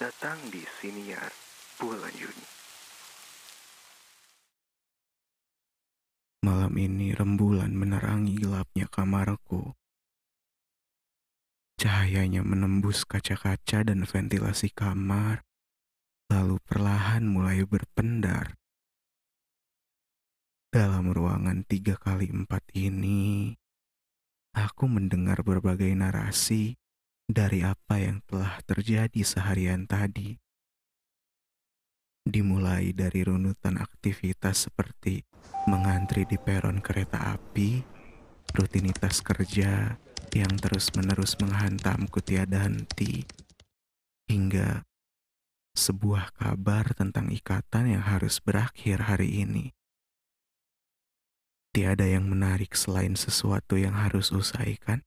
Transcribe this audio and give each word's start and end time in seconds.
datang 0.00 0.40
di 0.48 0.64
siniar 0.80 1.28
bulan 1.76 2.08
Juni. 2.16 2.46
Malam 6.40 6.72
ini 6.80 7.12
rembulan 7.12 7.68
menerangi 7.76 8.40
gelapnya 8.40 8.88
kamarku. 8.88 9.76
Cahayanya 11.76 12.40
menembus 12.40 13.04
kaca-kaca 13.04 13.84
dan 13.84 14.08
ventilasi 14.08 14.72
kamar, 14.72 15.44
lalu 16.32 16.56
perlahan 16.64 17.28
mulai 17.28 17.60
berpendar. 17.68 18.56
Dalam 20.72 21.12
ruangan 21.12 21.60
tiga 21.68 22.00
kali 22.00 22.32
empat 22.32 22.64
ini, 22.72 23.52
aku 24.56 24.88
mendengar 24.88 25.44
berbagai 25.44 25.92
narasi 25.92 26.79
dari 27.30 27.62
apa 27.62 28.02
yang 28.02 28.18
telah 28.26 28.58
terjadi 28.66 29.22
seharian 29.22 29.86
tadi. 29.86 30.34
Dimulai 32.26 32.90
dari 32.90 33.22
runutan 33.24 33.78
aktivitas 33.78 34.68
seperti 34.68 35.24
mengantri 35.70 36.26
di 36.26 36.36
peron 36.36 36.82
kereta 36.82 37.38
api, 37.38 37.80
rutinitas 38.52 39.22
kerja 39.22 39.96
yang 40.34 40.52
terus-menerus 40.58 41.38
menghantamku 41.38 42.18
tiada 42.22 42.66
henti, 42.66 43.24
hingga 44.26 44.84
sebuah 45.74 46.34
kabar 46.34 46.92
tentang 46.98 47.30
ikatan 47.30 47.94
yang 47.98 48.04
harus 48.04 48.42
berakhir 48.42 49.06
hari 49.06 49.42
ini. 49.46 49.72
Tiada 51.70 52.02
yang 52.02 52.26
menarik 52.26 52.74
selain 52.74 53.14
sesuatu 53.14 53.78
yang 53.78 53.94
harus 53.94 54.34
usai, 54.34 54.74
kan? 54.82 55.06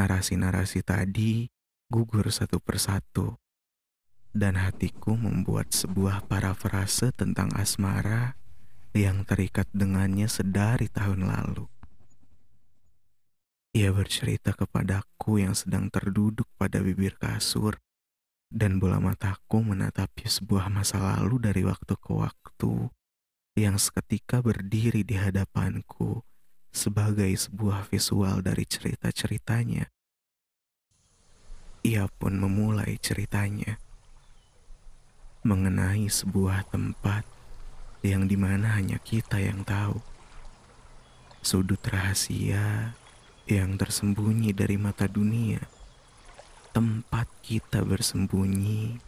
Narasi-narasi 0.00 0.80
tadi 0.80 1.44
gugur 1.92 2.24
satu 2.32 2.56
persatu, 2.56 3.36
dan 4.32 4.56
hatiku 4.56 5.12
membuat 5.12 5.76
sebuah 5.76 6.24
parafrase 6.24 7.12
tentang 7.12 7.52
asmara 7.52 8.32
yang 8.96 9.28
terikat 9.28 9.68
dengannya 9.76 10.24
sedari 10.24 10.88
tahun 10.88 11.28
lalu. 11.28 11.68
Ia 13.76 13.92
bercerita 13.92 14.56
kepadaku 14.56 15.44
yang 15.44 15.52
sedang 15.52 15.92
terduduk 15.92 16.48
pada 16.56 16.80
bibir 16.80 17.20
kasur, 17.20 17.76
dan 18.48 18.80
bola 18.80 19.04
mataku 19.04 19.60
menatapi 19.60 20.24
sebuah 20.24 20.72
masa 20.72 20.96
lalu 20.96 21.44
dari 21.44 21.60
waktu 21.60 21.92
ke 21.92 22.10
waktu 22.16 22.88
yang 23.52 23.76
seketika 23.76 24.40
berdiri 24.40 25.04
di 25.04 25.20
hadapanku 25.20 26.24
sebagai 26.70 27.30
sebuah 27.34 27.86
visual 27.90 28.42
dari 28.42 28.66
cerita-ceritanya. 28.66 29.90
Ia 31.80 32.06
pun 32.06 32.36
memulai 32.36 33.00
ceritanya 33.00 33.80
mengenai 35.40 36.04
sebuah 36.04 36.68
tempat 36.68 37.24
yang 38.04 38.28
di 38.28 38.36
mana 38.36 38.76
hanya 38.76 39.00
kita 39.00 39.40
yang 39.40 39.64
tahu. 39.64 39.96
Sudut 41.40 41.80
rahasia 41.80 42.92
yang 43.48 43.80
tersembunyi 43.80 44.52
dari 44.52 44.76
mata 44.76 45.08
dunia. 45.08 45.64
Tempat 46.76 47.26
kita 47.40 47.80
bersembunyi 47.80 49.00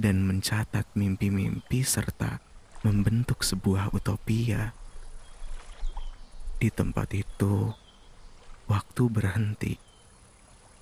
dan 0.00 0.24
mencatat 0.24 0.88
mimpi-mimpi 0.96 1.84
serta 1.84 2.40
membentuk 2.80 3.44
sebuah 3.44 3.92
utopia 3.92 4.72
di 6.58 6.74
tempat 6.74 7.14
itu, 7.14 7.70
waktu 8.66 9.02
berhenti, 9.06 9.78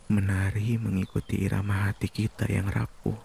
menari 0.08 0.80
mengikuti 0.80 1.44
irama 1.44 1.92
hati 1.92 2.08
kita 2.08 2.48
yang 2.48 2.72
rapuh. 2.72 3.20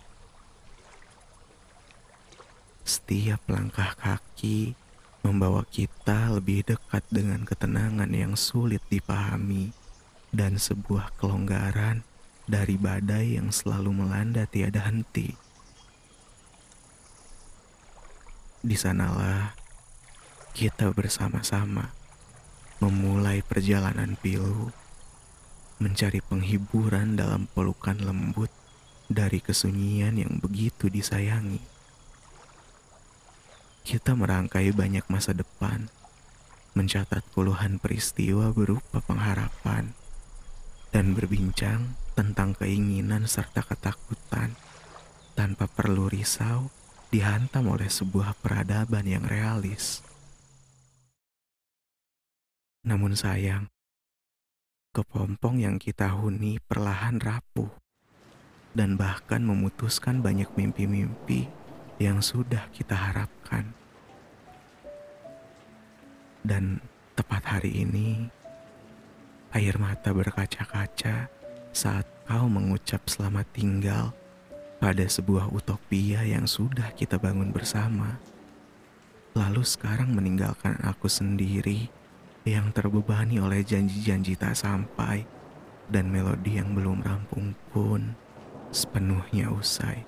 Setiap 2.83 3.39
langkah 3.47 3.95
kaki 3.95 4.75
membawa 5.23 5.63
kita 5.63 6.27
lebih 6.35 6.67
dekat 6.67 7.07
dengan 7.07 7.47
ketenangan 7.47 8.11
yang 8.11 8.35
sulit 8.35 8.83
dipahami 8.91 9.71
dan 10.35 10.59
sebuah 10.59 11.15
kelonggaran 11.15 12.03
dari 12.51 12.75
badai 12.75 13.39
yang 13.39 13.47
selalu 13.47 13.95
melanda 13.95 14.43
tiada 14.43 14.83
henti. 14.91 15.39
Di 18.59 18.75
sanalah 18.75 19.55
kita 20.51 20.91
bersama-sama 20.91 22.00
memulai 22.81 23.45
perjalanan 23.45 24.17
pilu, 24.17 24.73
mencari 25.77 26.17
penghiburan 26.17 27.13
dalam 27.13 27.45
pelukan 27.53 28.01
lembut 28.01 28.49
dari 29.05 29.37
kesunyian 29.37 30.17
yang 30.17 30.41
begitu 30.41 30.89
disayangi. 30.89 31.61
Kita 33.85 34.17
merangkai 34.17 34.73
banyak 34.73 35.05
masa 35.13 35.37
depan, 35.37 35.93
mencatat 36.73 37.21
puluhan 37.37 37.77
peristiwa 37.77 38.49
berupa 38.49 38.97
pengharapan, 39.05 39.93
dan 40.89 41.13
berbincang 41.13 41.93
tentang 42.17 42.57
keinginan 42.57 43.29
serta 43.29 43.61
ketakutan 43.61 44.57
tanpa 45.37 45.69
perlu 45.69 46.09
risau 46.09 46.73
dihantam 47.13 47.69
oleh 47.69 47.93
sebuah 47.93 48.33
peradaban 48.41 49.05
yang 49.05 49.25
realis. 49.29 50.01
Namun 52.81 53.13
sayang, 53.13 53.69
kepompong 54.89 55.61
yang 55.61 55.77
kita 55.77 56.17
huni 56.17 56.57
perlahan 56.57 57.21
rapuh 57.21 57.69
dan 58.73 58.97
bahkan 58.97 59.45
memutuskan 59.45 60.25
banyak 60.25 60.49
mimpi-mimpi 60.57 61.45
yang 62.01 62.25
sudah 62.25 62.65
kita 62.73 62.97
harapkan. 62.97 63.69
Dan 66.41 66.81
tepat 67.13 67.45
hari 67.45 67.85
ini, 67.85 68.25
air 69.53 69.77
mata 69.77 70.09
berkaca-kaca 70.09 71.29
saat 71.69 72.05
kau 72.25 72.49
mengucap 72.49 73.05
selamat 73.05 73.45
tinggal 73.53 74.09
pada 74.81 75.05
sebuah 75.05 75.53
utopia 75.53 76.25
yang 76.25 76.49
sudah 76.49 76.89
kita 76.97 77.21
bangun 77.21 77.53
bersama. 77.53 78.17
Lalu 79.37 79.61
sekarang 79.61 80.17
meninggalkan 80.17 80.81
aku 80.81 81.05
sendiri 81.05 82.00
yang 82.41 82.73
terbebani 82.73 83.37
oleh 83.37 83.61
janji-janji 83.61 84.33
tak 84.33 84.57
sampai 84.57 85.21
dan 85.93 86.09
melodi 86.09 86.57
yang 86.57 86.73
belum 86.73 87.05
rampung 87.05 87.53
pun 87.69 88.17
sepenuhnya 88.73 89.53
usai. 89.53 90.01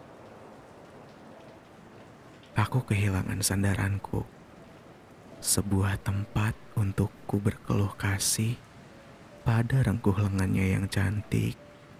Aku 2.57 2.81
kehilangan 2.85 3.41
sandaranku, 3.41 4.25
sebuah 5.41 6.01
tempat 6.01 6.57
untukku 6.73 7.37
berkeluh 7.37 7.93
kasih 7.97 8.57
pada 9.45 9.85
rengkuh 9.85 10.17
lengannya 10.17 10.77
yang 10.79 10.85
cantik, 10.89 11.53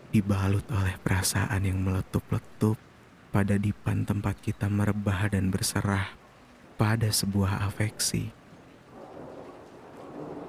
dibalut 0.10 0.66
oleh 0.74 0.98
perasaan 1.02 1.62
yang 1.66 1.82
meletup-letup 1.82 2.78
pada 3.30 3.58
dipan 3.58 4.06
tempat 4.06 4.38
kita 4.42 4.70
merebah 4.70 5.30
dan 5.30 5.50
berserah 5.50 6.14
pada 6.78 7.10
sebuah 7.10 7.66
afeksi 7.66 8.43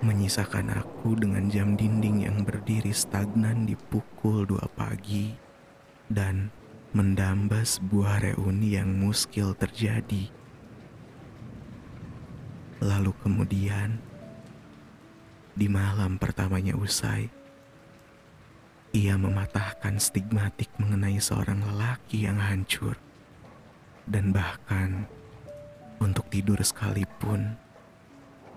menyisakan 0.05 0.69
aku 0.77 1.17
dengan 1.17 1.49
jam 1.49 1.75
dinding 1.75 2.29
yang 2.29 2.45
berdiri 2.45 2.93
stagnan 2.93 3.65
di 3.65 3.73
pukul 3.73 4.45
dua 4.45 4.69
pagi 4.77 5.33
dan 6.13 6.53
mendamba 6.93 7.65
sebuah 7.65 8.23
reuni 8.23 8.77
yang 8.77 8.93
muskil 8.95 9.57
terjadi. 9.57 10.31
Lalu 12.85 13.17
kemudian, 13.25 13.99
di 15.57 15.67
malam 15.73 16.21
pertamanya 16.21 16.77
usai, 16.77 17.33
ia 18.95 19.19
mematahkan 19.19 19.99
stigmatik 19.99 20.71
mengenai 20.79 21.19
seorang 21.19 21.65
lelaki 21.65 22.31
yang 22.31 22.39
hancur. 22.39 22.95
Dan 24.05 24.31
bahkan 24.31 25.09
untuk 25.99 26.29
tidur 26.29 26.61
sekalipun, 26.61 27.57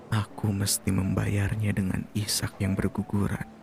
Aku 0.08 0.56
mesti 0.56 0.88
membayarnya 0.88 1.76
dengan 1.76 2.08
isak 2.16 2.56
yang 2.64 2.80
berguguran. 2.80 3.57